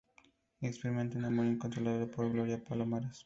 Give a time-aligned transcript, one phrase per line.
[0.61, 3.19] Experimenta un amor incontrolable por Gloria Palomares.